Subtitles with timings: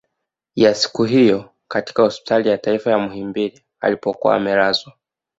[0.55, 4.93] Ya siku hiyo katika hospitali ya taifa Muhimbili alikokuwa amelazwa